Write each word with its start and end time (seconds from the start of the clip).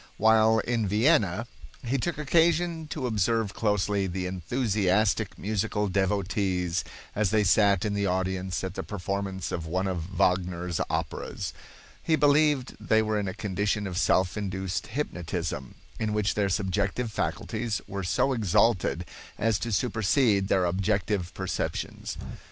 While 0.17 0.57
in 0.57 0.87
Vienna 0.87 1.45
he 1.85 1.99
took 1.99 2.17
occasion 2.17 2.87
to 2.87 3.05
observe 3.05 3.53
closely 3.53 4.07
the 4.07 4.25
enthusiastic 4.25 5.37
musical 5.37 5.87
devotees 5.89 6.83
as 7.13 7.29
they 7.29 7.43
sat 7.43 7.85
in 7.85 7.93
the 7.93 8.07
audience 8.07 8.63
at 8.63 8.73
the 8.73 8.81
performance 8.81 9.51
of 9.51 9.67
one 9.67 9.85
of 9.85 10.07
Wagner's 10.17 10.81
operas. 10.89 11.53
He 12.01 12.15
believed 12.15 12.75
they 12.79 13.03
were 13.03 13.19
in 13.19 13.27
a 13.27 13.35
condition 13.35 13.85
of 13.85 13.95
self 13.95 14.35
induced 14.37 14.87
hypnotism, 14.87 15.75
in 15.99 16.13
which 16.13 16.33
their 16.33 16.49
subjective 16.49 17.11
faculties 17.11 17.79
were 17.87 18.03
so 18.03 18.33
exalted 18.33 19.05
as 19.37 19.59
to 19.59 19.71
supersede 19.71 20.47
their 20.47 20.65
objective 20.65 21.31
perceptions. 21.35 22.17